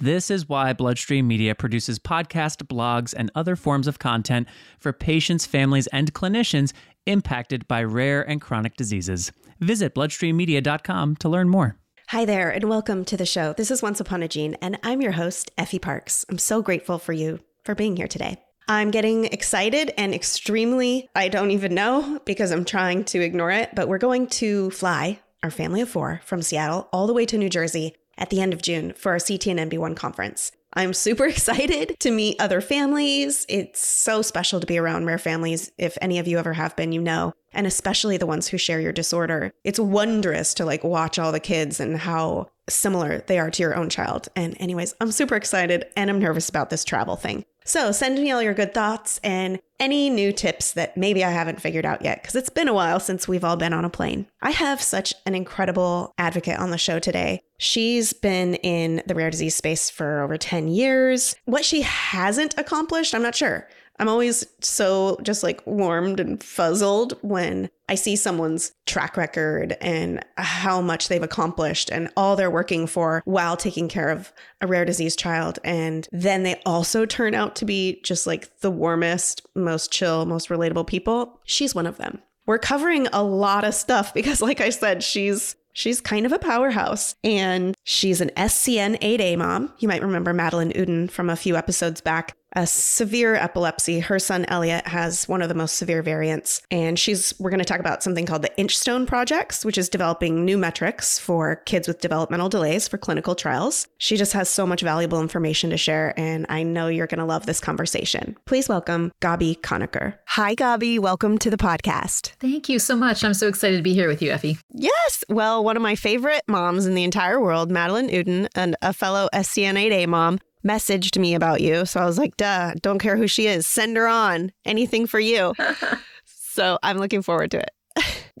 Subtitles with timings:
[0.00, 4.48] This is why Bloodstream Media produces podcast, blogs, and other forms of content
[4.80, 6.72] for patients, families, and clinicians
[7.06, 9.30] impacted by rare and chronic diseases.
[9.60, 11.76] Visit bloodstreammedia.com to learn more.
[12.08, 13.52] Hi there, and welcome to the show.
[13.52, 16.26] This is Once Upon a Gene, and I'm your host, Effie Parks.
[16.28, 18.42] I'm so grateful for you for being here today.
[18.66, 23.70] I'm getting excited and extremely, I don't even know because I'm trying to ignore it,
[23.76, 27.38] but we're going to fly our family of four from Seattle all the way to
[27.38, 30.52] New Jersey at the end of June for our CTNNB1 conference.
[30.74, 33.46] I'm super excited to meet other families.
[33.48, 35.70] It's so special to be around rare families.
[35.78, 38.80] If any of you ever have been, you know, and especially the ones who share
[38.80, 39.52] your disorder.
[39.62, 43.76] It's wondrous to like watch all the kids and how similar they are to your
[43.76, 44.28] own child.
[44.34, 47.44] And, anyways, I'm super excited and I'm nervous about this travel thing.
[47.64, 51.60] So send me all your good thoughts and any new tips that maybe I haven't
[51.60, 54.26] figured out yet, because it's been a while since we've all been on a plane.
[54.42, 57.42] I have such an incredible advocate on the show today.
[57.58, 61.34] She's been in the rare disease space for over 10 years.
[61.46, 63.66] What she hasn't accomplished, I'm not sure.
[63.98, 70.24] I'm always so just like warmed and fuzzled when I see someone's track record and
[70.36, 74.84] how much they've accomplished and all they're working for while taking care of a rare
[74.84, 75.58] disease child.
[75.64, 80.48] And then they also turn out to be just like the warmest, most chill, most
[80.48, 81.40] relatable people.
[81.44, 82.22] She's one of them.
[82.46, 86.38] We're covering a lot of stuff because, like I said, she's She's kind of a
[86.38, 89.72] powerhouse and she's an SCN 8A mom.
[89.80, 94.00] You might remember Madeline Uden from a few episodes back a severe epilepsy.
[94.00, 96.62] Her son Elliot has one of the most severe variants.
[96.70, 100.44] And she's we're going to talk about something called the Inchstone Projects, which is developing
[100.44, 103.86] new metrics for kids with developmental delays for clinical trials.
[103.98, 107.24] She just has so much valuable information to share, and I know you're going to
[107.24, 108.36] love this conversation.
[108.44, 110.14] Please welcome Gabi Conecker.
[110.26, 110.98] Hi, Gabi.
[110.98, 112.32] Welcome to the podcast.
[112.40, 113.24] Thank you so much.
[113.24, 114.58] I'm so excited to be here with you, Effie.
[114.72, 115.24] Yes.
[115.28, 119.28] Well, one of my favorite moms in the entire world, Madeline Uden, and a fellow
[119.32, 121.84] SCN8A mom, messaged me about you.
[121.86, 123.66] So I was like, duh, don't care who she is.
[123.66, 124.52] Send her on.
[124.64, 125.54] Anything for you.
[126.24, 127.70] so I'm looking forward to it.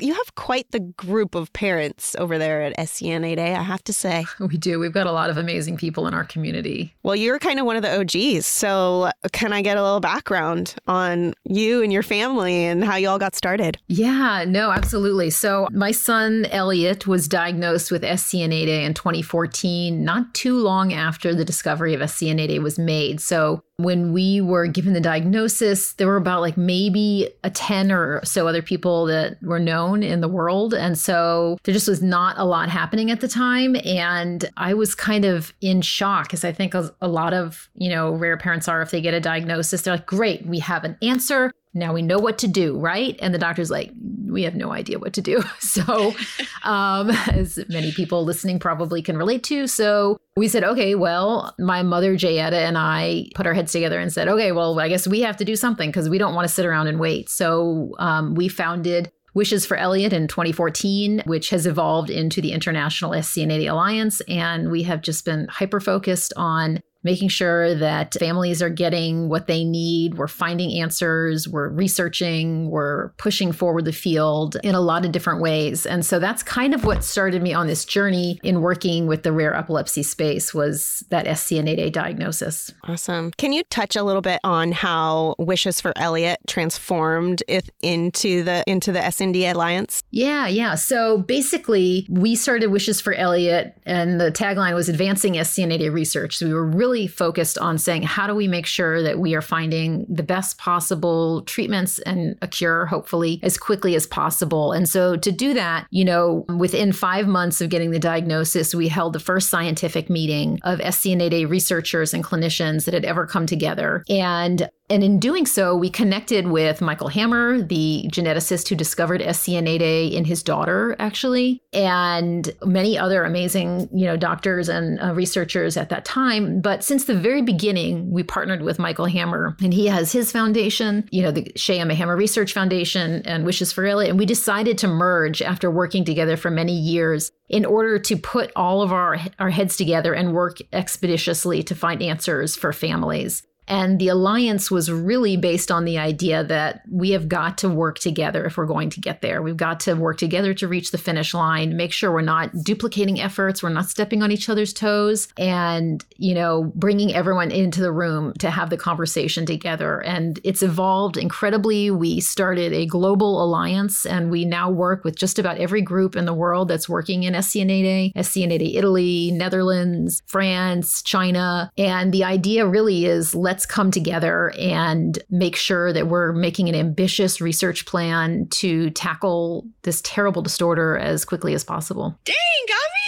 [0.00, 4.26] You have quite the group of parents over there at SCN8A, I have to say.
[4.44, 4.78] We do.
[4.78, 6.94] We've got a lot of amazing people in our community.
[7.02, 8.44] Well, you're kind of one of the OGs.
[8.44, 13.08] So, can I get a little background on you and your family and how you
[13.08, 13.78] all got started?
[13.88, 15.30] Yeah, no, absolutely.
[15.30, 21.44] So, my son Elliot was diagnosed with SCN8A in 2014, not too long after the
[21.44, 23.20] discovery of SCN8A was made.
[23.20, 28.24] So, when we were given the diagnosis, there were about like maybe a 10 or
[28.24, 30.74] so other people that were known in the world.
[30.74, 33.76] And so there just was not a lot happening at the time.
[33.84, 38.12] And I was kind of in shock because I think a lot of, you know,
[38.12, 41.50] rare parents are if they get a diagnosis, they're like, great, we have an answer
[41.74, 43.18] now we know what to do, right?
[43.20, 43.90] And the doctor's like,
[44.28, 45.42] we have no idea what to do.
[45.60, 46.14] So,
[46.62, 49.66] um, as many people listening probably can relate to.
[49.66, 54.12] So we said, okay, well, my mother, Jayetta, and I put our heads together and
[54.12, 56.54] said, okay, well, I guess we have to do something because we don't want to
[56.54, 57.28] sit around and wait.
[57.28, 63.10] So um, we founded Wishes for Elliot in 2014, which has evolved into the International
[63.10, 64.20] SCN8A Alliance.
[64.28, 69.46] And we have just been hyper focused on making sure that families are getting what
[69.46, 70.14] they need.
[70.14, 75.40] We're finding answers, we're researching, we're pushing forward the field in a lot of different
[75.42, 75.84] ways.
[75.84, 79.32] And so that's kind of what started me on this journey in working with the
[79.32, 82.72] rare epilepsy space was that SCN8A diagnosis.
[82.84, 83.30] Awesome.
[83.36, 88.64] Can you touch a little bit on how Wishes for Elliot transformed it into the
[88.66, 90.02] into the SND Alliance?
[90.10, 90.74] Yeah, yeah.
[90.74, 96.38] So basically, we started Wishes for Elliot and the tagline was advancing SCN8A research.
[96.38, 99.34] So we were really really focused on saying, how do we make sure that we
[99.34, 104.72] are finding the best possible treatments and a cure, hopefully, as quickly as possible?
[104.72, 108.86] And so to do that, you know, within five months of getting the diagnosis, we
[108.86, 114.04] held the first scientific meeting of SCN8A researchers and clinicians that had ever come together.
[114.08, 120.12] And And in doing so, we connected with Michael Hammer, the geneticist who discovered SCN8A
[120.12, 125.88] in his daughter, actually, and many other amazing, you know, doctors and uh, researchers at
[125.88, 126.60] that time.
[126.60, 131.08] But since the very beginning, we partnered with Michael Hammer, and he has his foundation,
[131.10, 134.10] you know, the Shay Emma Hammer Research Foundation and Wishes for Elliot.
[134.10, 138.52] And we decided to merge after working together for many years in order to put
[138.54, 143.42] all of our, our heads together and work expeditiously to find answers for families.
[143.66, 147.98] And the alliance was really based on the idea that we have got to work
[147.98, 149.42] together if we're going to get there.
[149.42, 153.20] We've got to work together to reach the finish line, make sure we're not duplicating
[153.20, 157.92] efforts, we're not stepping on each other's toes, and, you know, bringing everyone into the
[157.92, 160.00] room to have the conversation together.
[160.00, 161.90] And it's evolved incredibly.
[161.90, 166.24] We started a global alliance and we now work with just about every group in
[166.24, 171.70] the world that's working in SCN8A, SCN8A Italy, Netherlands, France, China.
[171.78, 176.68] And the idea really is let let's come together and make sure that we're making
[176.68, 182.18] an ambitious research plan to tackle this terrible disorder as quickly as possible.
[182.24, 182.34] Dang,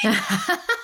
[0.04, 0.58] Gabi!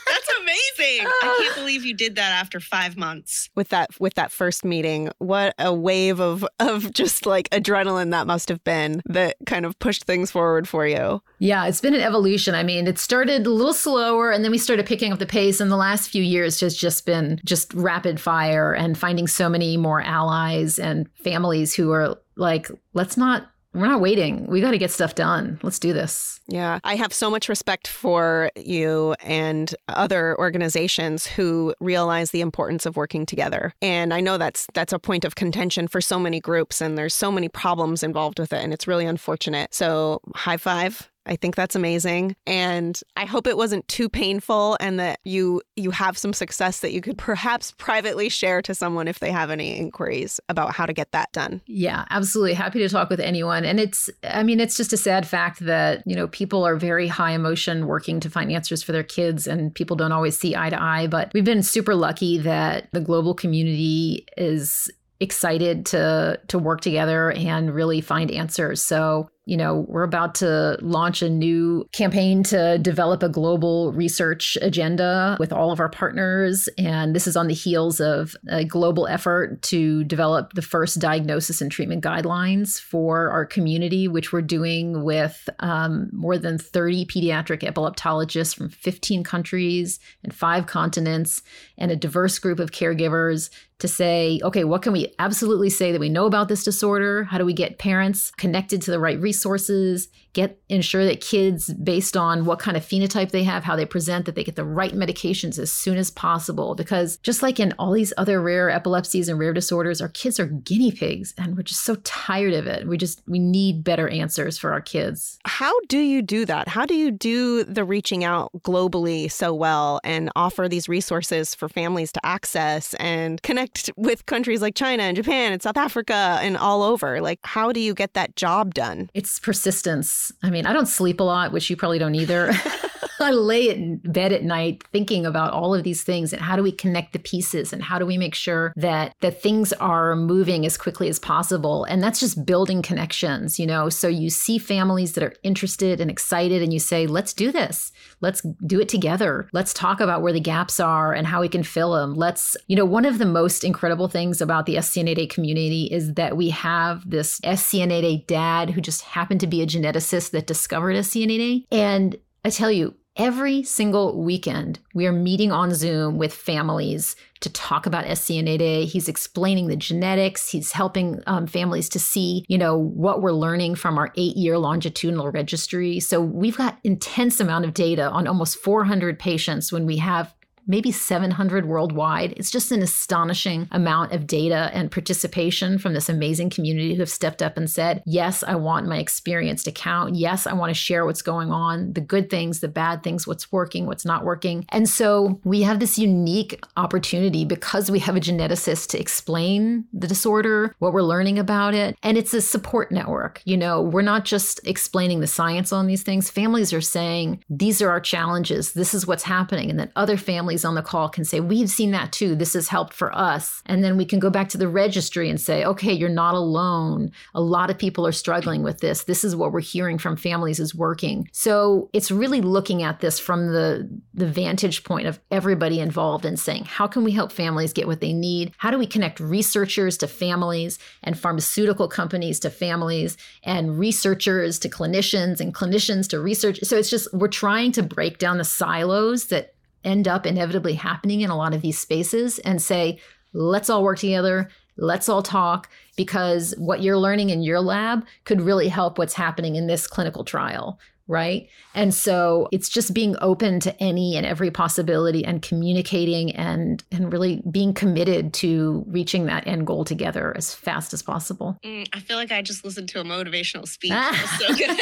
[0.82, 1.06] That's amazing.
[1.22, 3.50] I can't believe you did that after five months.
[3.54, 8.26] With that with that first meeting, what a wave of of just like adrenaline that
[8.26, 11.22] must have been that kind of pushed things forward for you.
[11.38, 12.54] Yeah, it's been an evolution.
[12.54, 15.60] I mean, it started a little slower and then we started picking up the pace
[15.60, 19.76] and the last few years has just been just rapid fire and finding so many
[19.76, 24.46] more allies and families who are like, let's not we're not waiting.
[24.46, 25.58] We got to get stuff done.
[25.62, 26.40] Let's do this.
[26.46, 26.78] Yeah.
[26.84, 32.96] I have so much respect for you and other organizations who realize the importance of
[32.96, 33.72] working together.
[33.80, 37.14] And I know that's that's a point of contention for so many groups and there's
[37.14, 39.72] so many problems involved with it and it's really unfortunate.
[39.74, 44.98] So, high five I think that's amazing and I hope it wasn't too painful and
[44.98, 49.18] that you you have some success that you could perhaps privately share to someone if
[49.18, 51.60] they have any inquiries about how to get that done.
[51.66, 55.26] Yeah, absolutely happy to talk with anyone and it's I mean it's just a sad
[55.26, 59.02] fact that, you know, people are very high emotion working to find answers for their
[59.02, 62.88] kids and people don't always see eye to eye, but we've been super lucky that
[62.92, 64.90] the global community is
[65.22, 68.82] excited to to work together and really find answers.
[68.82, 74.56] So you know, we're about to launch a new campaign to develop a global research
[74.62, 76.68] agenda with all of our partners.
[76.78, 81.60] And this is on the heels of a global effort to develop the first diagnosis
[81.60, 87.62] and treatment guidelines for our community, which we're doing with um, more than 30 pediatric
[87.62, 91.42] epileptologists from 15 countries and five continents
[91.78, 93.50] and a diverse group of caregivers
[93.82, 97.24] to say, okay, what can we absolutely say that we know about this disorder?
[97.24, 102.16] How do we get parents connected to the right resources get ensure that kids based
[102.16, 104.94] on what kind of phenotype they have how they present that they get the right
[104.94, 106.74] medications as soon as possible.
[106.74, 110.46] Because just like in all these other rare epilepsies and rare disorders our kids are
[110.46, 112.86] guinea pigs and we're just so tired of it.
[112.86, 115.38] We just we need better answers for our kids.
[115.44, 116.68] How do you do that?
[116.68, 121.68] How do you do the reaching out globally so well and offer these resources for
[121.68, 126.56] families to access and connect with countries like China and Japan and South Africa and
[126.56, 127.20] all over?
[127.20, 129.10] Like how do you get that job done?
[129.14, 132.52] It's persistence I mean, I don't sleep a lot, which you probably don't either.
[133.20, 136.62] I lay in bed at night thinking about all of these things and how do
[136.62, 140.66] we connect the pieces and how do we make sure that that things are moving
[140.66, 141.84] as quickly as possible.
[141.84, 143.88] And that's just building connections, you know.
[143.88, 147.92] So you see families that are interested and excited and you say, "Let's do this.
[148.20, 149.48] Let's do it together.
[149.52, 152.14] Let's talk about where the gaps are and how we can fill them.
[152.14, 156.36] Let's, you know, one of the most incredible things about the SCN8A community is that
[156.36, 161.66] we have this SCN8A dad who just happened to be a geneticist that discovered SCN8A
[161.70, 167.50] and I tell you, Every single weekend, we are meeting on Zoom with families to
[167.50, 168.86] talk about SCN8A.
[168.86, 170.48] He's explaining the genetics.
[170.48, 175.30] He's helping um, families to see, you know, what we're learning from our eight-year longitudinal
[175.30, 176.00] registry.
[176.00, 180.32] So we've got intense amount of data on almost 400 patients when we have
[180.66, 182.34] maybe 700 worldwide.
[182.36, 187.10] It's just an astonishing amount of data and participation from this amazing community who have
[187.10, 190.14] stepped up and said, Yes, I want my experience to count.
[190.14, 193.50] Yes, I want to share what's going on, the good things, the bad things, what's
[193.50, 194.64] working, what's not working.
[194.68, 200.06] And so we have this unique opportunity because we have a geneticist to explain the
[200.06, 201.96] disorder, what we're learning about it.
[202.02, 203.42] And it's a support network.
[203.44, 206.30] You know, we're not just explaining the science on these things.
[206.30, 208.72] Families are saying, These are our challenges.
[208.72, 209.70] This is what's happening.
[209.70, 212.34] And then other families families on the call can say, We've seen that too.
[212.34, 213.62] This has helped for us.
[213.66, 217.10] And then we can go back to the registry and say, Okay, you're not alone.
[217.34, 219.04] A lot of people are struggling with this.
[219.04, 221.28] This is what we're hearing from families is working.
[221.32, 226.38] So it's really looking at this from the, the vantage point of everybody involved and
[226.38, 228.52] saying, How can we help families get what they need?
[228.58, 234.68] How do we connect researchers to families and pharmaceutical companies to families and researchers to
[234.68, 236.58] clinicians and clinicians to research?
[236.62, 239.51] So it's just, we're trying to break down the silos that
[239.84, 242.98] end up inevitably happening in a lot of these spaces and say,
[243.32, 244.48] let's all work together.
[244.76, 249.56] Let's all talk because what you're learning in your lab could really help what's happening
[249.56, 251.48] in this clinical trial right?
[251.74, 257.12] And so it's just being open to any and every possibility and communicating and and
[257.12, 261.58] really being committed to reaching that end goal together as fast as possible.
[261.64, 263.92] Mm, I feel like I just listened to a motivational speech.
[264.38, 264.78] so good.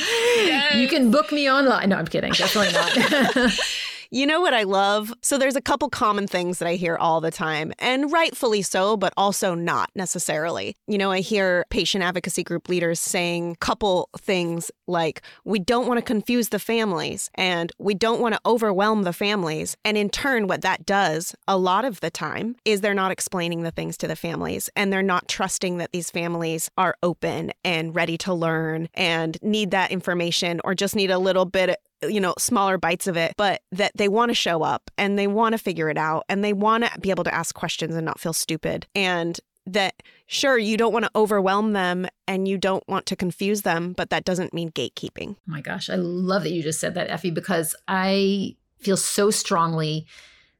[0.00, 0.74] yes.
[0.76, 1.90] You can book me online.
[1.90, 2.32] No, I'm kidding.
[2.32, 3.52] Definitely not.
[4.10, 5.12] You know what I love?
[5.22, 8.96] So there's a couple common things that I hear all the time, and rightfully so,
[8.96, 10.76] but also not necessarily.
[10.86, 15.98] You know, I hear patient advocacy group leaders saying couple things like we don't want
[15.98, 19.76] to confuse the families and we don't want to overwhelm the families.
[19.84, 23.62] And in turn what that does a lot of the time is they're not explaining
[23.62, 27.94] the things to the families and they're not trusting that these families are open and
[27.94, 31.76] ready to learn and need that information or just need a little bit
[32.08, 35.26] you know, smaller bites of it, but that they want to show up and they
[35.26, 38.04] want to figure it out and they want to be able to ask questions and
[38.04, 38.86] not feel stupid.
[38.94, 43.62] And that sure you don't want to overwhelm them and you don't want to confuse
[43.62, 45.34] them, but that doesn't mean gatekeeping.
[45.36, 49.30] Oh my gosh, I love that you just said that, Effie, because I feel so
[49.30, 50.06] strongly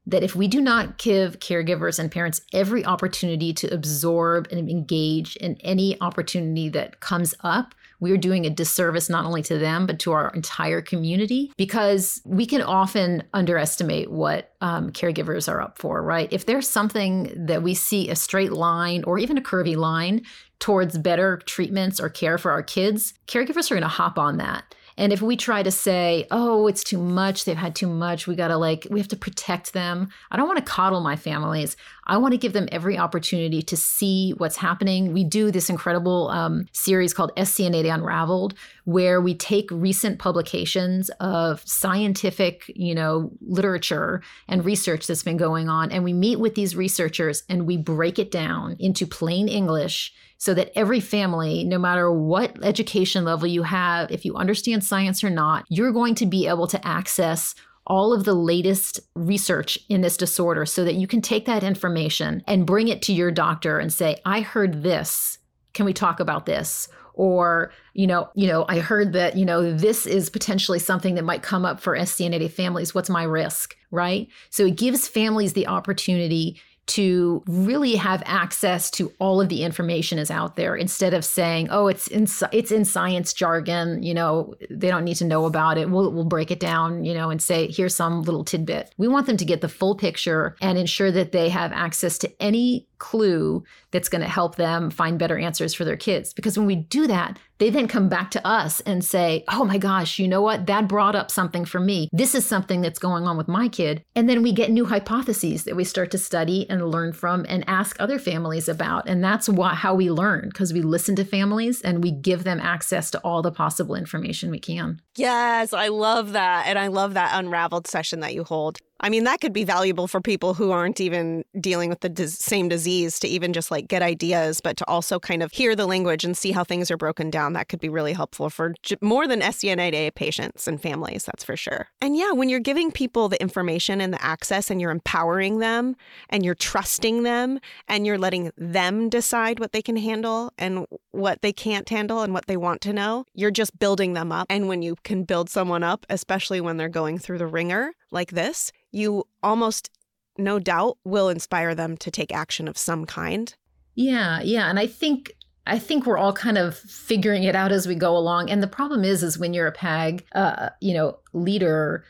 [0.06, 5.36] that if we do not give caregivers and parents every opportunity to absorb and engage
[5.36, 9.98] in any opportunity that comes up, we're doing a disservice not only to them, but
[10.00, 16.02] to our entire community because we can often underestimate what um, caregivers are up for,
[16.02, 16.32] right?
[16.32, 20.22] If there's something that we see a straight line or even a curvy line
[20.58, 24.74] towards better treatments or care for our kids, caregivers are going to hop on that.
[24.98, 28.34] And if we try to say, oh, it's too much, they've had too much, we
[28.34, 30.08] got to like, we have to protect them.
[30.30, 31.76] I don't want to coddle my families.
[32.06, 35.12] I want to give them every opportunity to see what's happening.
[35.12, 41.62] We do this incredible um, series called SCN8A Unraveled, where we take recent publications of
[41.66, 46.76] scientific, you know, literature and research that's been going on, and we meet with these
[46.76, 52.10] researchers and we break it down into plain English so that every family, no matter
[52.10, 56.46] what education level you have, if you understand science or not, you're going to be
[56.46, 57.54] able to access
[57.86, 62.42] all of the latest research in this disorder so that you can take that information
[62.46, 65.38] and bring it to your doctor and say, I heard this.
[65.72, 66.88] Can we talk about this?
[67.14, 71.24] Or, you know, you know, I heard that, you know, this is potentially something that
[71.24, 72.94] might come up for SCN8A families.
[72.94, 73.74] What's my risk?
[73.90, 74.28] Right.
[74.50, 80.18] So it gives families the opportunity to really have access to all of the information
[80.18, 84.54] is out there instead of saying oh it's in it's in science jargon you know
[84.70, 85.90] they don't need to know about it.
[85.90, 88.94] We'll, we'll break it down you know and say here's some little tidbit.
[88.96, 92.42] We want them to get the full picture and ensure that they have access to
[92.42, 96.32] any clue that's going to help them find better answers for their kids.
[96.32, 99.78] Because when we do that, they then come back to us and say, Oh my
[99.78, 100.66] gosh, you know what?
[100.66, 102.08] That brought up something for me.
[102.12, 104.02] This is something that's going on with my kid.
[104.14, 107.64] And then we get new hypotheses that we start to study and learn from and
[107.66, 109.08] ask other families about.
[109.08, 112.60] And that's why, how we learn because we listen to families and we give them
[112.60, 115.00] access to all the possible information we can.
[115.16, 116.66] Yes, I love that.
[116.66, 118.78] And I love that unraveled session that you hold.
[119.00, 122.38] I mean, that could be valuable for people who aren't even dealing with the dis-
[122.38, 125.86] same disease to even just like get ideas, but to also kind of hear the
[125.86, 127.52] language and see how things are broken down.
[127.52, 131.56] That could be really helpful for j- more than SCN8A patients and families, that's for
[131.56, 131.88] sure.
[132.00, 135.96] And yeah, when you're giving people the information and the access and you're empowering them
[136.30, 141.42] and you're trusting them and you're letting them decide what they can handle and what
[141.42, 144.46] they can't handle and what they want to know, you're just building them up.
[144.48, 148.30] And when you can build someone up, especially when they're going through the ringer like
[148.30, 149.90] this, you almost
[150.38, 153.54] no doubt will inspire them to take action of some kind.
[153.94, 155.32] Yeah, yeah, and I think
[155.66, 158.50] I think we're all kind of figuring it out as we go along.
[158.50, 162.04] And the problem is, is when you're a PAG, uh, you know, leader,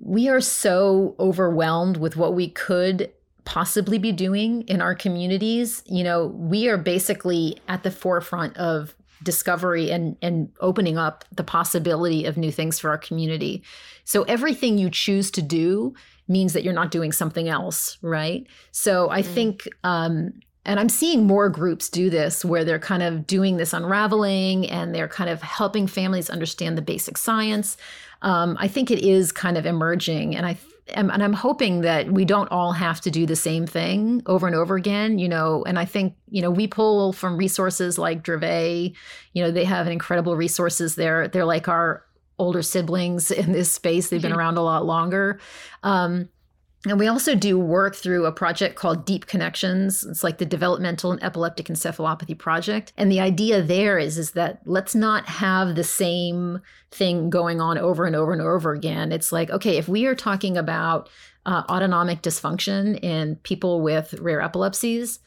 [0.00, 3.12] we are so overwhelmed with what we could
[3.44, 5.82] possibly be doing in our communities.
[5.86, 11.44] You know, we are basically at the forefront of discovery and and opening up the
[11.44, 13.62] possibility of new things for our community.
[14.04, 15.94] So everything you choose to do
[16.28, 18.46] means that you're not doing something else, right?
[18.70, 19.26] So I mm.
[19.26, 20.32] think um
[20.64, 24.94] and I'm seeing more groups do this where they're kind of doing this unraveling and
[24.94, 27.76] they're kind of helping families understand the basic science.
[28.22, 30.56] Um, I think it is kind of emerging, and I
[30.88, 34.56] and I'm hoping that we don't all have to do the same thing over and
[34.56, 35.64] over again, you know.
[35.64, 38.94] And I think, you know, we pull from resources like Dravet,
[39.32, 41.28] you know, they have incredible resources there.
[41.28, 42.04] They're like our
[42.38, 44.08] older siblings in this space.
[44.08, 44.40] They've been mm-hmm.
[44.40, 45.40] around a lot longer.
[45.82, 46.28] Um,
[46.86, 50.02] and we also do work through a project called DEE-P Connections.
[50.04, 52.92] It's like the Developmental and Epileptic Encephalopathy Project.
[52.96, 56.60] And the idea there is, is that let's not have the same
[56.90, 59.12] thing going on over and over and over again.
[59.12, 61.08] It's like, okay, if we are talking about
[61.46, 65.20] uh, autonomic dysfunction in people with rare epilepsies,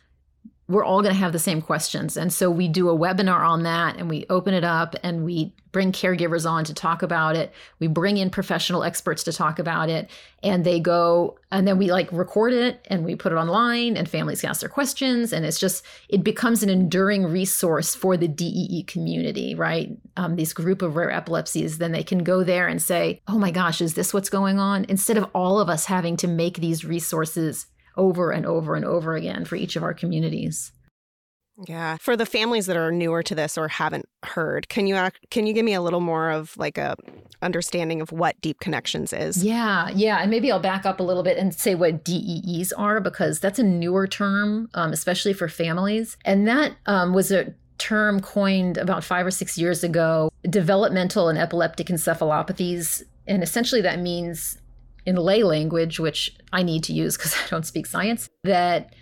[0.67, 2.17] we're all going to have the same questions.
[2.17, 5.53] And so we do a webinar on that and we open it up and we
[5.71, 7.53] bring caregivers on to talk about it.
[7.79, 10.09] We bring in professional experts to talk about it
[10.41, 14.09] and they go and then we like record it and we put it online and
[14.09, 18.27] families can ask their questions and it's just it becomes an enduring resource for the
[18.27, 19.95] DEE community, right?
[20.17, 23.51] Um, this group of rare epilepsies, then they can go there and say, "Oh my
[23.51, 26.85] gosh, is this what's going on?" Instead of all of us having to make these
[26.85, 30.71] resources over and over and over again for each of our communities.
[31.67, 31.97] Yeah.
[31.97, 35.53] For the families that are newer to this or haven't heard, can you can you
[35.53, 36.97] give me a little more of like a
[37.41, 39.43] understanding of what DEE-P Connections is?
[39.43, 42.99] Yeah, yeah, and maybe I'll back up a little bit and say what DEEs are
[42.99, 48.19] because that's a newer term, um, especially for families, and that um, was a term
[48.19, 50.29] coined about five or six years ago.
[50.49, 54.57] Developmental and epileptic encephalopathies, and essentially that means
[55.05, 58.93] in lay language, which I need to use because I don't speak science, that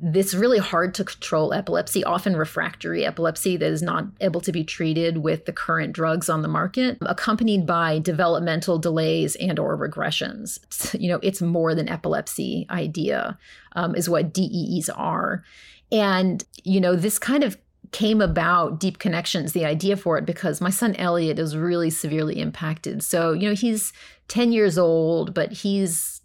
[0.00, 4.62] this really hard to control epilepsy, often refractory epilepsy that is not able to be
[4.62, 10.58] treated with the current drugs on the market, accompanied by developmental delays and or regressions.
[10.98, 13.36] You know, it's more than epilepsy idea
[13.74, 15.42] um, is what DEEs are.
[15.90, 17.56] And, you know, this kind of
[17.92, 22.38] came about DEE-P Connections the idea for it because my son elliot is really severely
[22.40, 23.92] impacted so you know he's
[24.28, 26.18] 10 years old but he's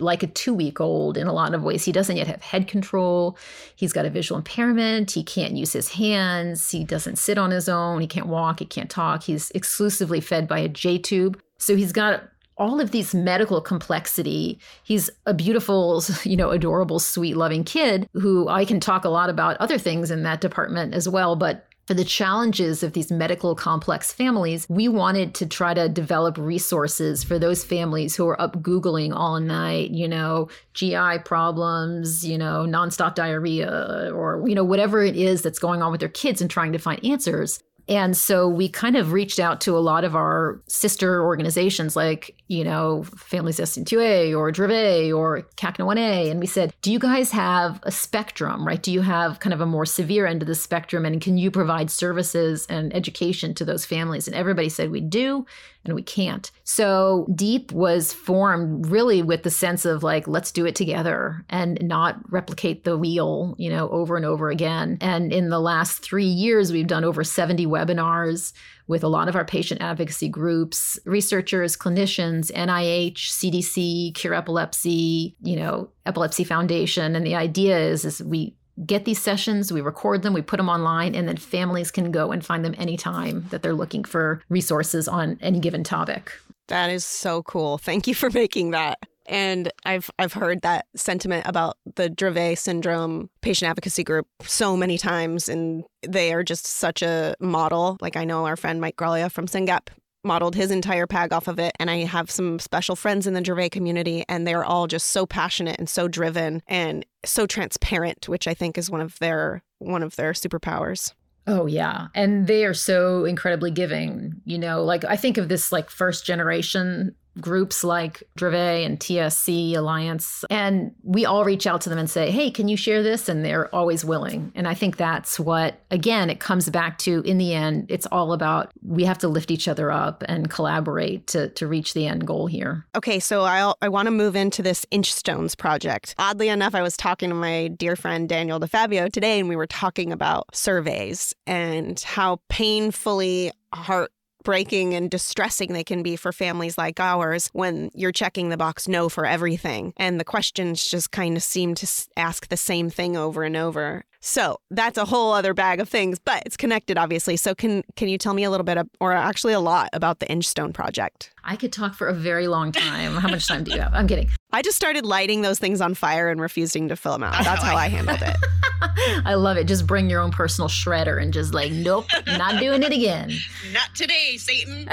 [0.00, 1.84] like a two week old in a lot of ways.
[1.84, 3.36] He doesn't yet have head control.
[3.76, 5.10] He's got a visual impairment.
[5.10, 6.70] He can't use his hands.
[6.70, 8.00] He doesn't sit on his own.
[8.00, 8.60] He can't walk.
[8.60, 9.24] He can't talk.
[9.24, 11.40] He's exclusively fed by a J tube.
[11.58, 12.22] So he's got
[12.58, 14.58] all of these medical complexity.
[14.82, 19.30] He's a beautiful, you know, adorable, sweet, loving kid who I can talk a lot
[19.30, 21.36] about other things in that department as well.
[21.36, 26.36] But for the challenges of these medical complex families, we wanted to try to develop
[26.36, 32.36] resources for those families who are up Googling all night, you know, GI problems, you
[32.36, 36.42] know, nonstop diarrhea, or, you know, whatever it is that's going on with their kids
[36.42, 37.58] and trying to find answers.
[37.88, 42.36] And so we kind of reached out to a lot of our sister organizations like,
[42.46, 46.30] you know, Families SCN2A or Dravet or CACNA1A.
[46.30, 48.82] And we said, do you guys have a spectrum, right?
[48.82, 51.06] Do you have kind of a more severe end of the spectrum?
[51.06, 54.26] And can you provide services and education to those families?
[54.26, 55.46] And everybody said we do
[55.88, 56.50] and we can't.
[56.64, 61.78] So DEE-P was formed really with the sense of like, let's do it together and
[61.82, 64.98] not replicate the wheel, you know, over and over again.
[65.00, 68.52] And in the last three years, we've done over 70 webinars
[68.86, 75.56] with a lot of our patient advocacy groups, researchers, clinicians, NIH, CDC, Cure Epilepsy, you
[75.56, 77.14] know, Epilepsy Foundation.
[77.14, 80.68] And the idea is, is we get these sessions, we record them, we put them
[80.68, 85.08] online, and then families can go and find them anytime that they're looking for resources
[85.08, 86.32] on any given topic.
[86.68, 87.78] That is so cool.
[87.78, 88.98] Thank you for making that.
[89.26, 94.96] And I've I've heard that sentiment about the Dravet syndrome patient advocacy group so many
[94.96, 97.98] times and they are just such a model.
[98.00, 99.88] Like I know our friend Mike Graglia from SYNGAP
[100.24, 101.72] modeled his entire PAG off of it.
[101.78, 105.26] And I have some special friends in the Dravet community, and they're all just so
[105.26, 110.02] passionate and so driven and so transparent, which I think is one of their one
[110.02, 111.12] of their superpowers.
[111.46, 112.08] Oh yeah.
[112.14, 114.34] And they are so incredibly giving.
[114.44, 119.76] You know, like I think of this like first generation groups like Dravet and TSC
[119.76, 120.44] Alliance.
[120.50, 123.28] And we all reach out to them and say, hey, can you share this?
[123.28, 124.52] And they're always willing.
[124.54, 128.32] And I think that's what, again, it comes back to in the end, it's all
[128.32, 132.26] about we have to lift each other up and collaborate to, to reach the end
[132.26, 132.86] goal here.
[132.96, 136.14] Okay, so I, I want to move into this Inchstones project.
[136.18, 139.66] Oddly enough, I was talking to my dear friend Daniel DeFabio today, and we were
[139.66, 144.10] talking about surveys and how painfully heart
[144.48, 148.88] breaking and distressing they can be for families like ours when you're checking the box
[148.88, 149.92] no for everything.
[149.98, 154.06] And the questions just kind of seem to ask the same thing over and over.
[154.20, 157.36] So that's a whole other bag of things, but it's connected, obviously.
[157.36, 160.18] So can can you tell me a little bit, of, or actually a lot, about
[160.18, 161.32] the Inchstone project?
[161.44, 163.14] I could talk for a very long time.
[163.14, 163.94] How much time do you have?
[163.94, 164.28] I'm kidding.
[164.52, 167.44] I just started lighting those things on fire and refusing to fill them out.
[167.44, 168.36] That's how I handled it.
[169.24, 169.64] I love it.
[169.64, 173.30] Just bring your own personal shredder and just like, nope, not doing it again.
[173.72, 174.88] Not today, Satan.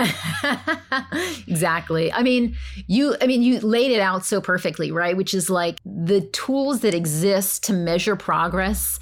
[1.47, 2.11] exactly.
[2.11, 2.57] I mean,
[2.87, 5.15] you I mean, you laid it out so perfectly, right?
[5.15, 8.99] Which is like the tools that exist to measure progress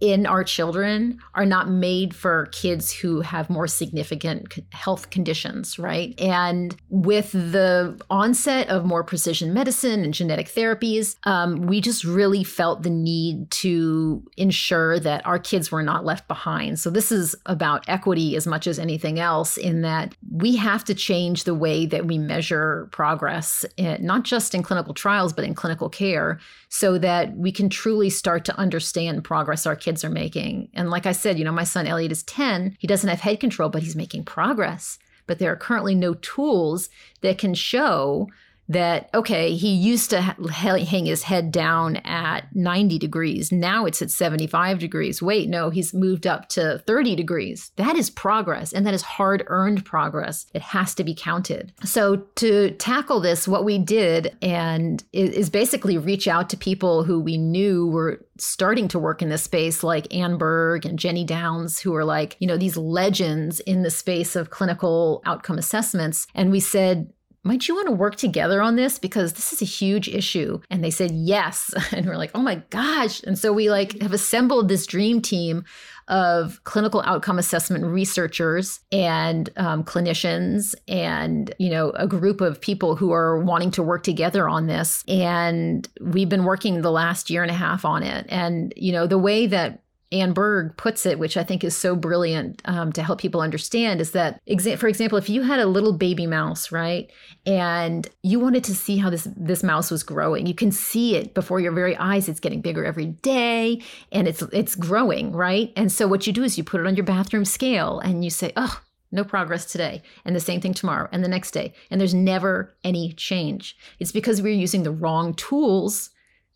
[0.00, 6.18] in our children are not made for kids who have more significant health conditions, right?
[6.20, 12.44] And with the onset of more precision medicine and genetic therapies, um, we just really
[12.44, 16.78] felt the need to ensure that our kids were not left behind.
[16.78, 20.94] So, this is about equity as much as anything else, in that we have to
[20.94, 25.54] change the way that we measure progress, eh, not just in clinical trials, but in
[25.54, 30.68] clinical care, so that we can truly start to understand progress our kids are making.
[30.74, 32.76] And like I said, you know, my son Elliot is 10.
[32.78, 34.98] He doesn't have head control, but he's making progress.
[35.26, 36.88] But there are currently no tools
[37.20, 38.28] that can show
[38.68, 43.52] that okay he used to hang his head down at 90 degrees.
[43.52, 45.22] Now it's at 75 degrees.
[45.22, 47.70] Wait no he's moved up to 30 degrees.
[47.76, 50.46] That is progress and that is hard earned progress.
[50.54, 51.72] It has to be counted.
[51.84, 57.20] So to tackle this what we did and is basically reach out to people who
[57.20, 61.78] we knew were starting to work in this space like Anne Berg and Jenny Downs
[61.78, 66.26] who are like you know these legends in the space of clinical outcome assessments.
[66.34, 67.12] And we said
[67.46, 68.98] might you want to work together on this?
[68.98, 70.60] Because this is a huge issue.
[70.70, 71.72] And they said yes.
[71.92, 73.22] And we're like oh my gosh.
[73.22, 75.64] And so we like have assembled this dream team
[76.08, 82.94] of clinical outcome assessment researchers and um, clinicians and you know a group of people
[82.94, 85.04] who are wanting to work together on this.
[85.08, 88.26] And we've been working the last year and a half on it.
[88.28, 91.96] And you know the way that Anne Berg puts it, which I think is so
[91.96, 94.40] brilliant um, to help people understand, is that,
[94.78, 97.10] for example, if you had a little baby mouse, right,
[97.44, 101.34] and you wanted to see how this this mouse was growing, you can see it
[101.34, 102.28] before your very eyes.
[102.28, 105.72] It's getting bigger every day, and it's it's growing, right.
[105.76, 108.30] And so what you do is you put it on your bathroom scale, and you
[108.30, 108.80] say, oh.
[109.12, 111.74] No progress today, and the same thing tomorrow, and the next day.
[111.90, 113.76] And there's never any change.
[114.00, 116.10] It's because we're using the wrong tools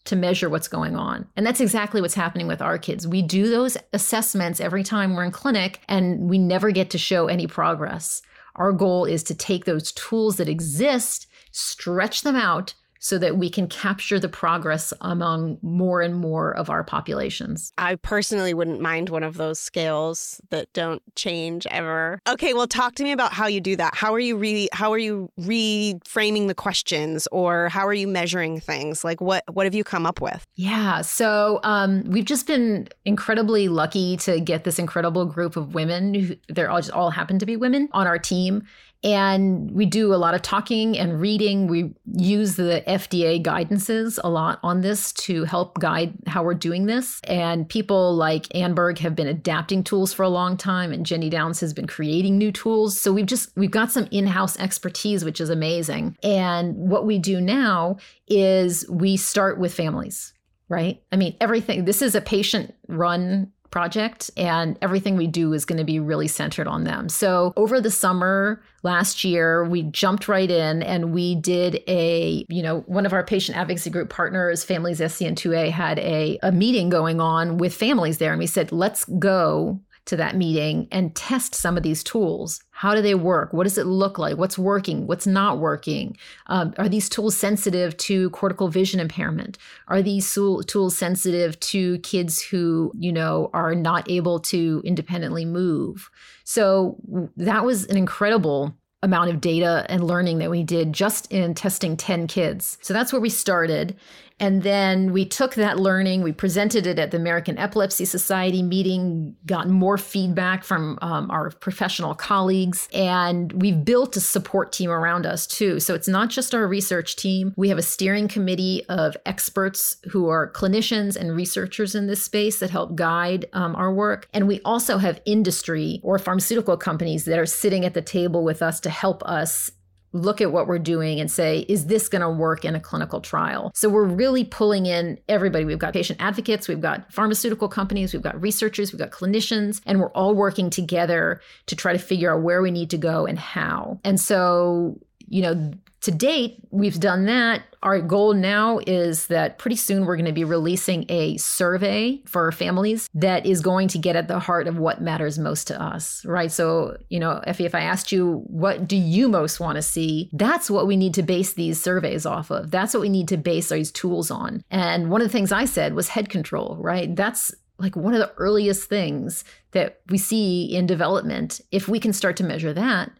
[0.04, 1.26] to measure what's going on.
[1.36, 3.06] And that's exactly what's happening with our kids.
[3.06, 7.26] We do those assessments every time we're in clinic and we never get to show
[7.26, 8.22] any progress.
[8.56, 13.50] Our goal is to take those tools that exist, stretch them out so that we
[13.50, 17.72] can capture the progress among more and more of our populations.
[17.78, 22.20] I personally wouldn't mind one of those scales that don't change ever.
[22.28, 23.94] Okay, well talk to me about how you do that.
[23.94, 28.60] How are you re how are you reframing the questions or how are you measuring
[28.60, 29.02] things?
[29.02, 30.46] Like what what have you come up with?
[30.54, 36.14] Yeah, so um, we've just been incredibly lucky to get this incredible group of women.
[36.14, 38.62] Who, they're all just all happen to be women on our team
[39.02, 41.66] and we do a lot of talking and reading.
[41.66, 46.86] We use the FDA guidances a lot on this to help guide how we're doing
[46.86, 47.20] this.
[47.24, 51.30] And people like Anne Berg have been adapting tools for a long time, and Jenny
[51.30, 53.00] Downs has been creating new tools.
[53.00, 56.16] So we've just we've got some in-house expertise, which is amazing.
[56.22, 57.96] And what we do now
[58.28, 60.32] is we start with families
[60.70, 61.02] right?
[61.10, 65.78] I mean, everything, this is a patient run project and everything we do is going
[65.78, 67.08] to be really centered on them.
[67.08, 72.62] So over the summer last year, we jumped right in and we did a, you
[72.62, 77.20] know, one of our patient advocacy group partners, Families SCN2A, had a, a meeting going
[77.20, 78.32] on with families there.
[78.32, 82.62] And we said, let's go to that meeting and test some of these tools.
[82.80, 83.52] How do they work?
[83.52, 84.38] What does it look like?
[84.38, 85.06] What's working?
[85.06, 86.16] What's not working?
[86.46, 89.58] Um, are these tools sensitive to cortical vision impairment?
[89.88, 96.08] Are these tools sensitive to kids who, you know, are not able to independently move?
[96.44, 96.96] So
[97.36, 101.98] that was an incredible amount of data and learning that we did just in testing
[101.98, 102.78] 10 kids.
[102.80, 103.94] So that's where we started.
[104.40, 109.36] And then we took that learning, we presented it at the American Epilepsy Society meeting,
[109.46, 115.26] got more feedback from um, our professional colleagues, and we've built a support team around
[115.26, 115.78] us too.
[115.78, 117.52] So it's not just our research team.
[117.56, 122.60] We have a steering committee of experts who are clinicians and researchers in this space
[122.60, 124.26] that help guide um, our work.
[124.32, 128.62] And we also have industry or pharmaceutical companies that are sitting at the table with
[128.62, 129.70] us to help us
[130.12, 133.20] look at what we're doing and say, is this going to work in a clinical
[133.20, 133.70] trial?
[133.74, 135.64] So we're really pulling in everybody.
[135.64, 140.00] We've got patient advocates, we've got pharmaceutical companies, we've got researchers, we've got clinicians, and
[140.00, 143.38] we're all working together to try to figure out where we need to go and
[143.38, 144.00] how.
[144.04, 144.98] And so
[145.30, 147.62] you know, to date, we've done that.
[147.82, 152.52] Our goal now is that pretty soon we're going to be releasing a survey for
[152.52, 156.24] families that is going to get at the heart of what matters most to us,
[156.24, 156.50] right?
[156.52, 160.30] So, you know, Effie, if I asked you, what do you most want to see?
[160.32, 162.70] That's what we need to base these surveys off of.
[162.70, 164.62] That's what we need to base these tools on.
[164.70, 167.14] And one of the things I said was head control, right?
[167.14, 171.60] That's like one of the earliest things that we see in development.
[171.72, 173.10] If we can start to measure that,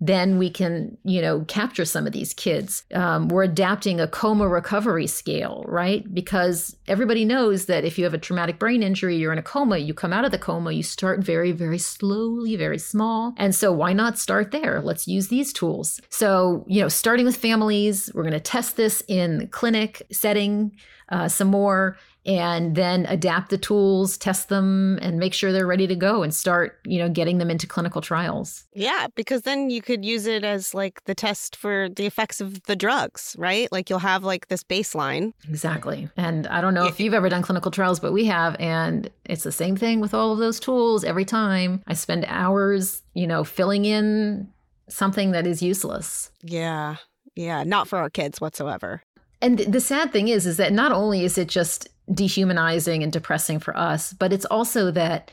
[0.00, 2.84] then we can, you know, capture some of these kids.
[2.94, 6.02] Um, we're adapting a coma recovery scale, right?
[6.12, 9.76] Because everybody knows that if you have a traumatic brain injury, you're in a coma,
[9.76, 13.34] you come out of the coma, you start very, very slowly, very small.
[13.36, 14.80] And so why not start there?
[14.80, 16.00] Let's use these tools.
[16.08, 20.72] So, you know, starting with families, we're going to test this in clinic setting
[21.10, 25.86] uh, some more and then adapt the tools, test them, and make sure they're ready
[25.86, 28.64] to go and start, you know, getting them into clinical trials.
[28.74, 32.62] Yeah, because then you could use it as like the test for the effects of
[32.64, 33.70] the drugs, right?
[33.72, 35.32] Like you'll have like this baseline.
[35.48, 36.08] Exactly.
[36.16, 38.54] And I don't know if you've ever done clinical trials, but we have.
[38.60, 41.82] And it's the same thing with all of those tools every time.
[41.86, 44.52] I spend hours, you know, filling in
[44.88, 46.30] something that is useless.
[46.42, 46.96] Yeah.
[47.34, 47.64] Yeah.
[47.64, 49.02] Not for our kids whatsoever.
[49.42, 53.58] And the sad thing is, is that not only is it just dehumanizing and depressing
[53.58, 55.30] for us, but it's also that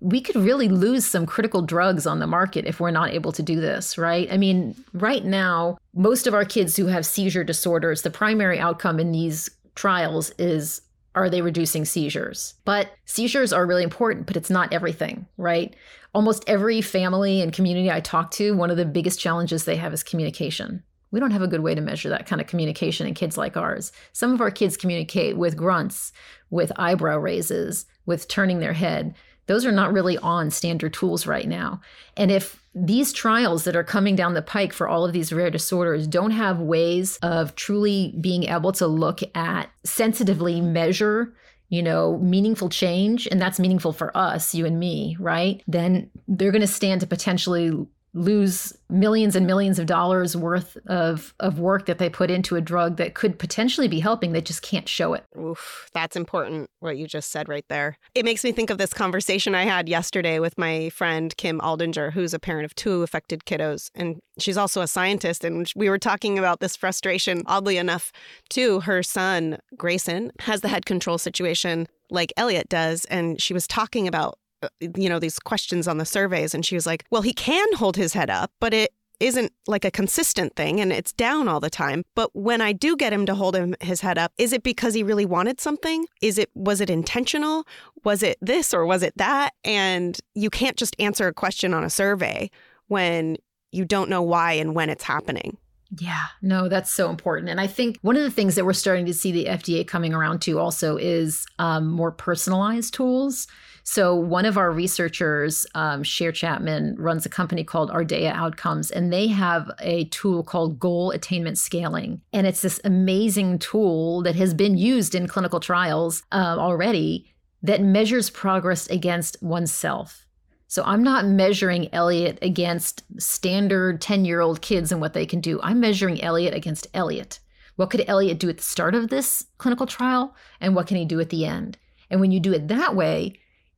[0.00, 3.42] we could really lose some critical drugs on the market if we're not able to
[3.42, 4.30] do this, right?
[4.30, 9.00] I mean, right now, most of our kids who have seizure disorders, the primary outcome
[9.00, 10.82] in these trials is
[11.14, 12.54] are they reducing seizures?
[12.64, 15.74] But seizures are really important, but it's not everything, right?
[16.12, 19.92] Almost every family and community I talk to, one of the biggest challenges they have
[19.92, 20.82] is communication.
[21.14, 23.56] We don't have a good way to measure that kind of communication in kids like
[23.56, 23.92] ours.
[24.12, 26.12] Some of our kids communicate with grunts,
[26.50, 29.14] with eyebrow raises, with turning their head.
[29.46, 31.80] Those are not really on standard tools right now.
[32.16, 35.50] And if these trials that are coming down the pike for all of these rare
[35.50, 41.32] disorders don't have ways of truly being able to look at sensitively measure
[41.70, 45.62] you know, meaningful change, and that's meaningful for us, you and me, right?
[45.66, 47.72] Then they're going to stand to potentially
[48.14, 52.60] lose millions and millions of dollars worth of, of work that they put into a
[52.60, 54.32] drug that could potentially be helping.
[54.32, 55.24] They just can't show it.
[55.36, 57.98] Oof, that's important, what you just said right there.
[58.14, 62.12] It makes me think of this conversation I had yesterday with my friend Kim Aldinger,
[62.12, 63.90] who's a parent of two affected kiddos.
[63.96, 65.44] And she's also a scientist.
[65.44, 68.12] And we were talking about this frustration, oddly enough,
[68.48, 68.80] too.
[68.80, 73.06] Her son, Grayson, has the head control situation like Elliot does.
[73.06, 74.38] And she was talking about
[74.80, 76.54] you know, these questions on the surveys.
[76.54, 79.84] And she was like, well, he can hold his head up, but it isn't like
[79.84, 82.04] a consistent thing and it's down all the time.
[82.14, 84.94] But when I do get him to hold him his head up, is it because
[84.94, 86.06] he really wanted something?
[86.20, 87.66] Is it was it intentional?
[88.04, 89.54] Was it this or was it that?
[89.64, 92.50] And you can't just answer a question on a survey
[92.88, 93.36] when
[93.72, 95.58] you don't know why and when it's happening.
[96.00, 97.48] Yeah, no, that's so important.
[97.50, 100.12] And I think one of the things that we're starting to see the FDA coming
[100.12, 103.46] around to also is um, more personalized tools.
[103.86, 109.26] So, one of our researchers, um, Chapman, runs a company called Ardea Outcomes, and they
[109.28, 112.22] have a tool called Goal Attainment Scaling.
[112.32, 117.30] And it's this amazing tool that has been used in clinical trials uh, already
[117.62, 120.24] that measures progress against oneself.
[120.66, 125.40] So I'm not measuring Elliot against standard 10 year old kids and what they can
[125.40, 125.60] do.
[125.62, 127.38] I'm measuring Elliot against Elliot.
[127.76, 130.34] What could Elliot do at the start of this clinical trial?
[130.60, 131.76] And what can he do at the end?
[132.08, 133.34] And when you do it that way,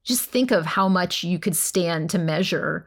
[0.07, 2.87] just think of how much you could stand to measure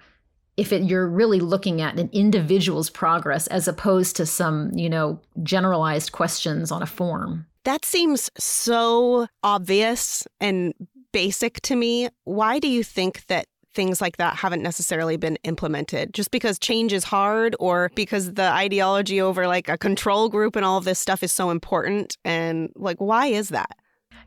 [0.57, 5.21] if it, you're really looking at an individual's progress as opposed to some, you know,
[5.43, 7.45] generalized questions on a form.
[7.65, 10.73] That seems so obvious and
[11.11, 12.09] basic to me.
[12.23, 16.91] Why do you think that things like that haven't necessarily been implemented just because change
[16.91, 20.99] is hard or because the ideology over like a control group and all of this
[20.99, 23.77] stuff is so important and like why is that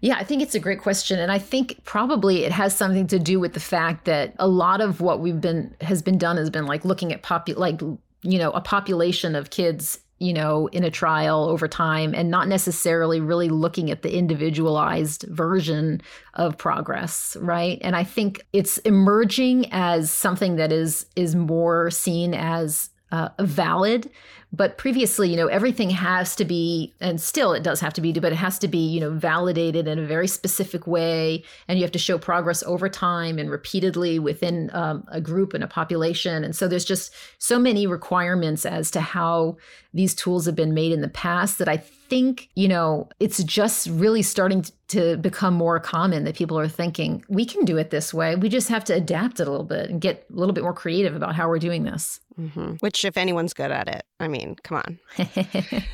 [0.03, 1.21] yeah, I think it's a great question.
[1.21, 4.81] And I think probably it has something to do with the fact that a lot
[4.81, 7.81] of what we've been has been done has been like looking at popu- like
[8.25, 12.47] you know, a population of kids you know, in a trial over time and not
[12.47, 16.01] necessarily really looking at the individualized version
[16.35, 17.81] of progress, right?
[17.83, 24.11] And I think it's emerging as something that is is more seen as uh, valid
[24.55, 28.13] but previously, you know, everything has to be, and still it does have to be,
[28.13, 31.43] but it has to be, you know, validated in a very specific way.
[31.69, 35.65] And you have to show progress over time and repeatedly within um, a group and
[35.65, 36.45] a population.
[36.45, 39.57] And so there's just so many requirements as to how
[39.95, 43.89] these tools have been made in the past that I think, you know, it's just
[43.89, 48.13] really starting to become more common that people are thinking, we can do it this
[48.13, 48.37] way.
[48.37, 50.75] We just have to adapt it a little bit and get a little bit more
[50.75, 52.21] creative about how we're doing this.
[52.39, 52.75] Mm-hmm.
[52.81, 54.99] Which, if anyone's good at it, I mean, Come on.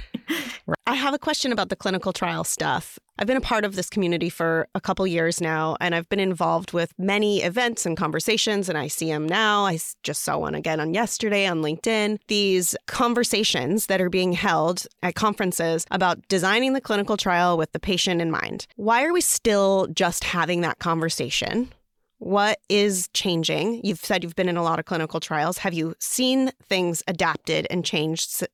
[0.87, 2.99] I have a question about the clinical trial stuff.
[3.19, 6.21] I've been a part of this community for a couple years now, and I've been
[6.21, 9.67] involved with many events and conversations, and I see them now.
[9.67, 12.19] I just saw one again on yesterday on LinkedIn.
[12.29, 17.81] These conversations that are being held at conferences about designing the clinical trial with the
[17.81, 18.67] patient in mind.
[18.77, 21.73] Why are we still just having that conversation?
[22.19, 23.81] What is changing?
[23.85, 25.59] You've said you've been in a lot of clinical trials.
[25.59, 28.45] Have you seen things adapted and changed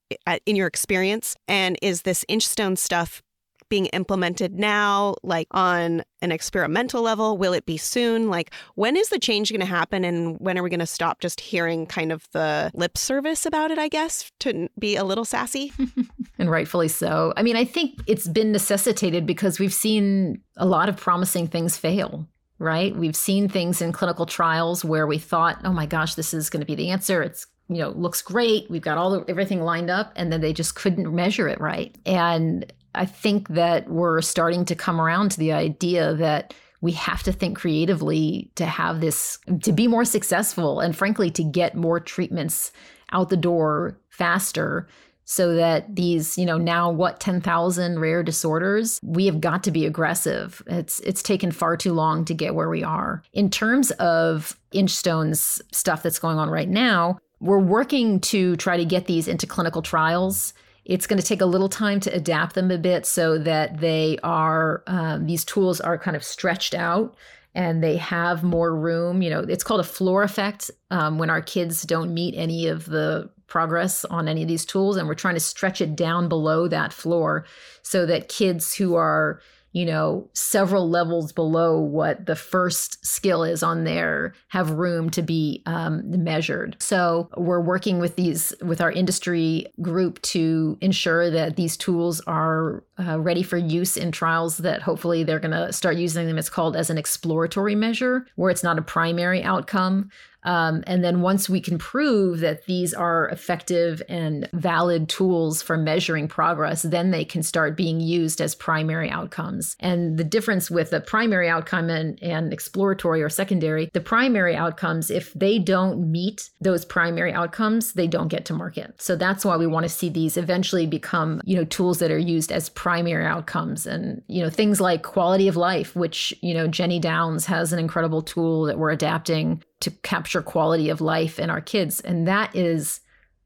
[0.44, 1.34] in your experience?
[1.48, 3.22] And is this Inchstone stuff
[3.70, 7.38] being implemented now, like on an experimental level?
[7.38, 8.28] Will it be soon?
[8.28, 10.04] Like, when is the change going to happen?
[10.04, 13.70] And when are we going to stop just hearing kind of the lip service about
[13.70, 15.72] it, I guess, to be a little sassy?
[16.38, 17.32] and rightfully so.
[17.36, 21.78] I mean, I think it's been necessitated because we've seen a lot of promising things
[21.78, 22.28] fail
[22.64, 22.94] right?
[22.96, 26.60] We've seen things in clinical trials where we thought, oh my gosh, this is going
[26.60, 27.22] to be the answer.
[27.22, 28.70] It's you know looks great.
[28.70, 31.94] We've got all the, everything lined up, and then they just couldn't measure it right.
[32.04, 37.22] And I think that we're starting to come around to the idea that we have
[37.22, 41.98] to think creatively to have this to be more successful and frankly to get more
[41.98, 42.72] treatments
[43.12, 44.86] out the door faster
[45.24, 49.86] so that these, you know, now what 10,000 rare disorders, we have got to be
[49.86, 50.62] aggressive.
[50.66, 53.22] It's it's taken far too long to get where we are.
[53.32, 58.84] In terms of Inchstone's stuff that's going on right now, we're working to try to
[58.84, 60.54] get these into clinical trials.
[60.84, 64.18] It's going to take a little time to adapt them a bit so that they
[64.22, 67.16] are um, these tools are kind of stretched out
[67.54, 69.22] and they have more room.
[69.22, 72.86] You know, it's called a floor effect um, when our kids don't meet any of
[72.86, 76.68] the progress on any of these tools and we're trying to stretch it down below
[76.68, 77.44] that floor
[77.82, 79.40] so that kids who are
[79.74, 85.20] you know several levels below what the first skill is on there have room to
[85.20, 86.76] be um, measured.
[86.78, 92.84] So we're working with these with our industry group to ensure that these tools are
[93.04, 96.38] uh, ready for use in trials that hopefully they're going to start using them.
[96.38, 100.10] It's called as an exploratory measure where it's not a primary outcome
[100.44, 105.76] um, and then once we can prove that these are effective and valid tools for
[105.76, 109.76] measuring progress, then they can start being used as primary outcomes.
[109.80, 115.10] And the difference with a primary outcome and, and exploratory or secondary, the primary outcomes,
[115.10, 118.94] if they don't meet those primary outcomes, they don't get to market.
[119.00, 122.18] So that's why we want to see these eventually become, you know, tools that are
[122.18, 123.86] used as primary outcomes.
[123.86, 127.78] And, you know, things like quality of life, which, you know, Jenny Downs has an
[127.78, 132.00] incredible tool that we're adapting to capture quality of life in our kids.
[132.00, 133.00] And that is,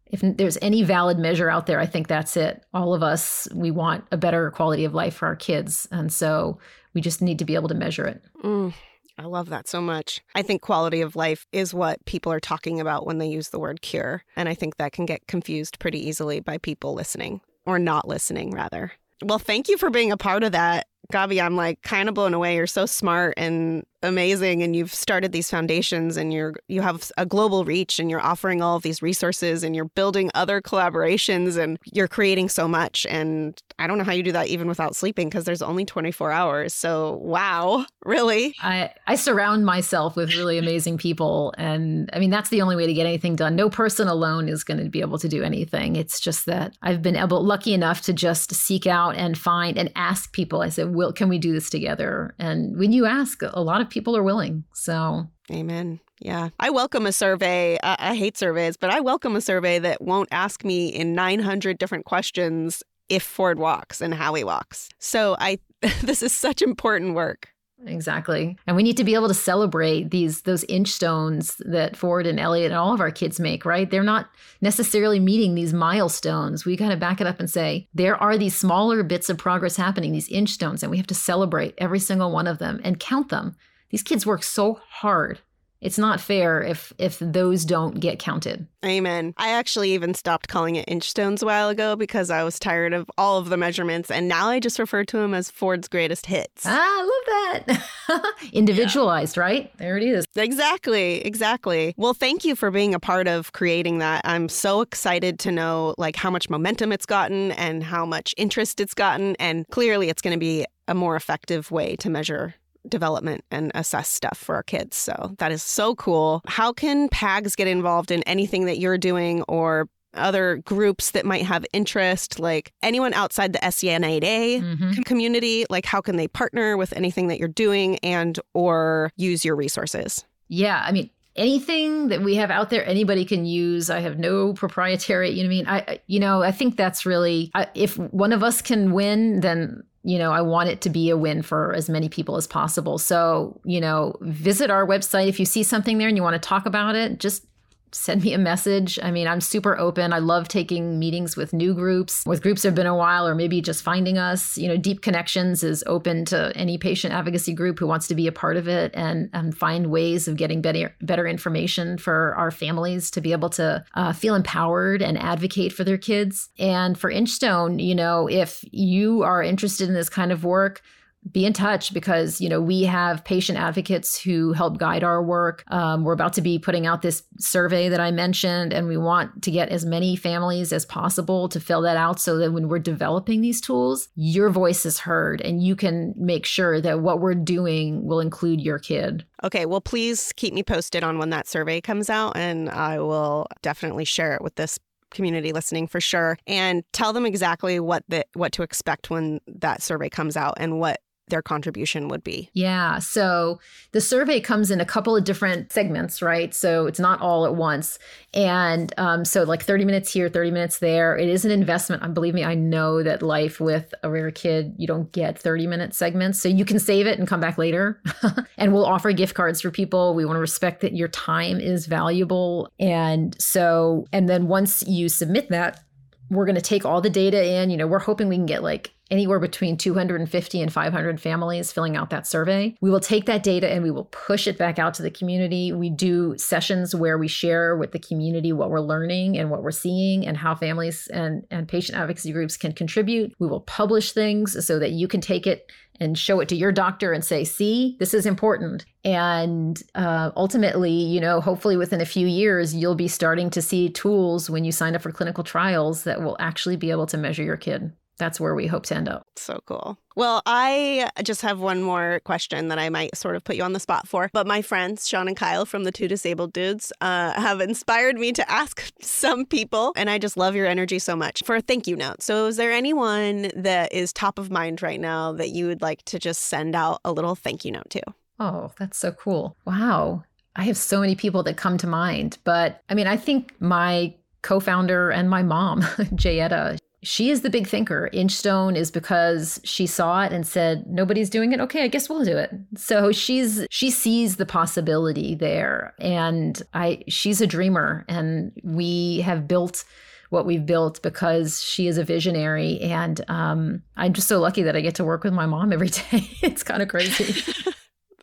[0.06, 2.64] if there's any valid measure out there, I think that's it.
[2.72, 5.88] All of us, we want a better quality of life for our kids.
[5.90, 6.58] And so
[6.94, 8.22] we just need to be able to measure it.
[8.44, 8.72] Mm,
[9.18, 10.20] I love that so much.
[10.36, 13.58] I think quality of life is what people are talking about when they use the
[13.58, 14.22] word cure.
[14.36, 18.52] And I think that can get confused pretty easily by people listening or not listening,
[18.52, 18.92] rather.
[19.24, 20.86] Well, thank you for being a part of that.
[21.12, 22.54] Gabi, I'm like kind of blown away.
[22.56, 27.26] You're so smart and amazing and you've started these foundations and you're you have a
[27.26, 31.78] global reach and you're offering all of these resources and you're building other collaborations and
[31.92, 35.28] you're creating so much and I don't know how you do that even without sleeping
[35.28, 36.74] because there's only 24 hours.
[36.74, 38.54] So, wow, really?
[38.62, 42.86] I I surround myself with really amazing people and I mean that's the only way
[42.86, 43.56] to get anything done.
[43.56, 45.96] No person alone is going to be able to do anything.
[45.96, 49.90] It's just that I've been able lucky enough to just seek out and find and
[49.96, 50.62] ask people.
[50.62, 53.87] I said, "Will can we do this together?" And when you ask, a lot of
[53.90, 54.64] people are willing.
[54.74, 56.00] So, amen.
[56.20, 56.48] Yeah.
[56.58, 57.78] I welcome a survey.
[57.82, 61.78] I, I hate surveys, but I welcome a survey that won't ask me in 900
[61.78, 64.88] different questions if Ford walks and how he walks.
[64.98, 65.58] So, I
[66.02, 67.48] this is such important work.
[67.86, 68.56] Exactly.
[68.66, 72.72] And we need to be able to celebrate these those Inchstones that Ford and Elliot
[72.72, 73.88] and all of our kids make, right?
[73.88, 74.28] They're not
[74.60, 76.64] necessarily meeting these milestones.
[76.64, 79.76] We kind of back it up and say there are these smaller bits of progress
[79.76, 83.28] happening, these Inchstones, and we have to celebrate every single one of them and count
[83.28, 83.54] them
[83.90, 85.40] these kids work so hard
[85.80, 88.66] it's not fair if if those don't get counted.
[88.84, 89.34] Amen.
[89.36, 93.10] I actually even stopped calling it inchstones a while ago because I was tired of
[93.16, 96.64] all of the measurements and now I just refer to them as Ford's greatest hits.
[96.66, 98.34] Ah, I love that.
[98.52, 99.42] Individualized, yeah.
[99.42, 99.78] right?
[99.78, 100.26] There it is.
[100.36, 101.24] Exactly.
[101.24, 101.94] Exactly.
[101.96, 104.22] Well, thank you for being a part of creating that.
[104.24, 108.80] I'm so excited to know like how much momentum it's gotten and how much interest
[108.80, 112.54] it's gotten and clearly it's going to be a more effective way to measure
[112.88, 114.96] development and assess stuff for our kids.
[114.96, 116.42] So that is so cool.
[116.46, 121.44] How can PAGS get involved in anything that you're doing or other groups that might
[121.44, 125.02] have interest, like anyone outside the SCN8A mm-hmm.
[125.02, 129.54] community, like how can they partner with anything that you're doing and or use your
[129.56, 130.24] resources?
[130.48, 134.52] Yeah, I mean, anything that we have out there anybody can use i have no
[134.54, 137.96] proprietary you know what i mean i you know i think that's really I, if
[137.96, 141.42] one of us can win then you know, I want it to be a win
[141.42, 142.98] for as many people as possible.
[142.98, 145.28] So, you know, visit our website.
[145.28, 147.44] If you see something there and you want to talk about it, just
[147.92, 148.98] send me a message.
[149.02, 150.12] I mean, I'm super open.
[150.12, 153.34] I love taking meetings with new groups, with groups that have been a while, or
[153.34, 154.56] maybe just finding us.
[154.58, 158.26] You know, DEE-P Connections is open to any patient advocacy group who wants to be
[158.26, 162.50] a part of it and, and find ways of getting better, better information for our
[162.50, 166.50] families to be able to uh, feel empowered and advocate for their kids.
[166.58, 170.82] And for Inchstone, you know, if you are interested in this kind of work,
[171.30, 175.64] be in touch because you know we have patient advocates who help guide our work.
[175.68, 179.42] Um, we're about to be putting out this survey that i mentioned and we want
[179.42, 182.78] to get as many families as possible to fill that out so that when we're
[182.78, 187.34] developing these tools your voice is heard and you can make sure that what we're
[187.34, 189.24] doing will include your kid.
[189.44, 193.46] Okay well please keep me posted on when that survey comes out and i will
[193.62, 194.78] definitely share it with this
[195.10, 196.36] community listening for sure.
[196.46, 200.80] And tell them exactly what the what to expect when that survey comes out and
[200.80, 201.00] what
[201.30, 202.50] their contribution would be.
[202.52, 202.98] Yeah.
[202.98, 203.60] So
[203.92, 206.54] the survey comes in a couple of different segments, right?
[206.54, 207.98] So it's not all at once.
[208.34, 211.16] And um, so, like 30 minutes here, 30 minutes there.
[211.16, 212.02] It is an investment.
[212.02, 215.66] And believe me, I know that life with a rare kid, you don't get 30
[215.66, 216.40] minute segments.
[216.40, 218.02] So you can save it and come back later.
[218.58, 220.14] and we'll offer gift cards for people.
[220.14, 222.70] We want to respect that your time is valuable.
[222.78, 225.82] And so, and then once you submit that,
[226.30, 227.70] we're going to take all the data in.
[227.70, 231.96] You know, we're hoping we can get like anywhere between 250 and 500 families filling
[231.96, 232.74] out that survey.
[232.80, 235.72] We will take that data and we will push it back out to the community.
[235.72, 239.70] We do sessions where we share with the community what we're learning and what we're
[239.70, 243.34] seeing and how families and, and patient advocacy groups can contribute.
[243.38, 245.70] We will publish things so that you can take it
[246.00, 248.84] and show it to your doctor and say, see, this is important.
[249.04, 253.88] And uh, ultimately, you know, hopefully within a few years, you'll be starting to see
[253.88, 257.42] tools when you sign up for clinical trials that will actually be able to measure
[257.42, 259.26] your kid that's where we hope to end up.
[259.36, 259.98] So cool.
[260.16, 263.72] Well, I just have one more question that I might sort of put you on
[263.72, 264.28] the spot for.
[264.32, 268.32] But my friends, Sean and Kyle from the Two Disabled Dudes, uh, have inspired me
[268.32, 269.92] to ask some people.
[269.96, 272.22] And I just love your energy so much for a thank you note.
[272.22, 276.04] So, is there anyone that is top of mind right now that you would like
[276.06, 278.02] to just send out a little thank you note to?
[278.40, 279.56] Oh, that's so cool.
[279.64, 280.24] Wow.
[280.56, 282.38] I have so many people that come to mind.
[282.42, 285.82] But I mean, I think my co founder and my mom,
[286.16, 288.10] Jayetta, she is the big thinker.
[288.12, 291.60] Inchstone is because she saw it and said, nobody's doing it.
[291.60, 292.50] Okay, I guess we'll do it.
[292.76, 295.94] So she's she sees the possibility there.
[295.98, 298.04] And I she's a dreamer.
[298.08, 299.84] And we have built
[300.30, 302.80] what we've built because she is a visionary.
[302.80, 305.88] And um, I'm just so lucky that I get to work with my mom every
[306.10, 306.28] day.
[306.42, 307.42] it's kind of crazy.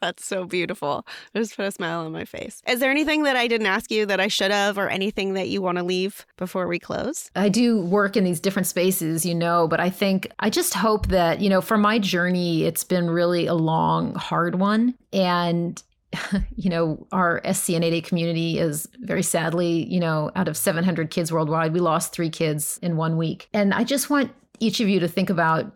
[0.05, 1.03] That's so beautiful.
[1.33, 2.61] It just put a smile on my face.
[2.67, 5.49] Is there anything that I didn't ask you that I should have, or anything that
[5.49, 7.31] you want to leave before we close?
[7.35, 11.07] I do work in these different spaces, you know, but I think I just hope
[11.07, 14.93] that, you know, for my journey, it's been really a long, hard one.
[15.11, 15.81] And
[16.55, 21.73] you know, our SCN8A community is very sadly, you know, out of 700 kids worldwide,
[21.73, 23.49] we lost three kids in one week.
[23.53, 25.75] And I just want each of you to think about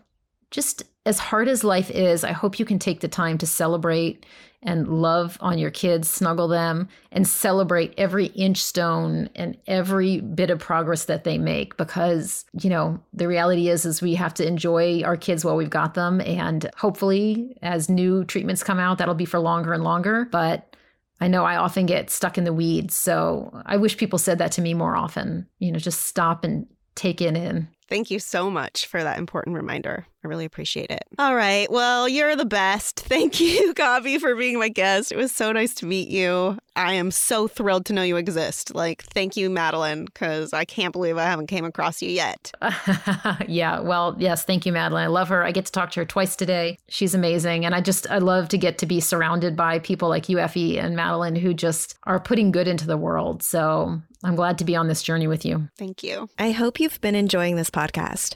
[0.52, 4.26] just as hard as life is, I hope you can take the time to celebrate
[4.62, 10.50] and love on your kids, snuggle them, and celebrate every inch stone and every bit
[10.50, 11.78] of progress that they make.
[11.78, 15.70] Because, you know, the reality is is we have to enjoy our kids while we've
[15.70, 16.20] got them.
[16.22, 20.28] And hopefully as new treatments come out, that'll be for longer and longer.
[20.30, 20.76] But
[21.22, 22.96] I know I often get stuck in the weeds.
[22.96, 25.48] So I wish people said that to me more often.
[25.60, 27.70] You know, just stop and take it in.
[27.88, 30.06] Thank you so much for that important reminder.
[30.24, 31.04] I really appreciate it.
[31.18, 31.72] All right.
[31.72, 33.00] Well, you're the best.
[33.10, 35.12] Thank you, Gabi, for being my guest.
[35.12, 36.58] It was so nice to meet you.
[36.76, 38.74] I am so thrilled to know you exist.
[38.74, 42.54] Like, thank you, Madeline, because I can't believe I haven't came across you yet.
[43.50, 43.82] yeah.
[43.82, 44.46] Well, yes.
[44.46, 45.04] Thank you, Madeline.
[45.04, 45.44] I love her.
[45.44, 46.78] I get to talk to her twice today.
[46.88, 47.66] She's amazing.
[47.66, 50.80] And I just, I love to get to be surrounded by people like you, Effie,
[50.80, 53.44] and Madeline, who just are putting good into the world.
[53.44, 55.68] So I'm glad to be on this journey with you.
[55.78, 56.30] Thank you.
[56.38, 58.36] I hope you've been enjoying this podcast.